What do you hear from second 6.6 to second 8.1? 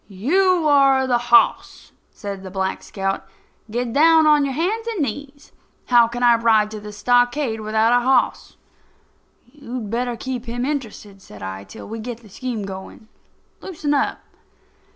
to the stockade without a